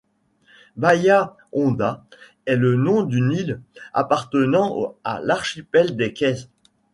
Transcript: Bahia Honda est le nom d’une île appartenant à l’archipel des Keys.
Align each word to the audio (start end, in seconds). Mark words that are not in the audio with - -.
Bahia 0.77 1.35
Honda 1.51 2.05
est 2.47 2.55
le 2.55 2.75
nom 2.75 3.03
d’une 3.03 3.31
île 3.33 3.61
appartenant 3.93 4.95
à 5.03 5.21
l’archipel 5.21 5.95
des 5.95 6.11
Keys. 6.11 6.47